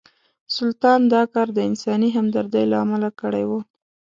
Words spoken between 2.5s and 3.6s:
له امله کړی و.